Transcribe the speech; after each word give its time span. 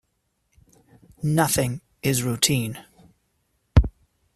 Nothing 1.21 1.81
is 2.01 2.23
routine. 2.23 2.83